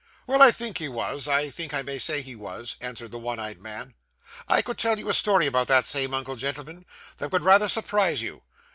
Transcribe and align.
'Well, 0.25 0.41
I 0.41 0.49
think 0.49 0.79
he 0.79 0.87
was; 0.87 1.27
I 1.27 1.51
think 1.51 1.75
I 1.75 1.83
may 1.83 1.99
say 1.99 2.23
he 2.23 2.35
was,' 2.35 2.75
answered 2.81 3.11
the 3.11 3.19
one 3.19 3.37
eyed 3.37 3.61
man. 3.61 3.93
'I 4.47 4.63
could 4.63 4.79
tell 4.79 4.97
you 4.97 5.09
a 5.09 5.13
story 5.13 5.45
about 5.45 5.67
that 5.67 5.85
same 5.85 6.11
uncle, 6.15 6.35
gentlemen, 6.37 6.87
that 7.17 7.31
would 7.31 7.43
rather 7.43 7.67
surprise 7.69 8.23
you. 8.23 8.41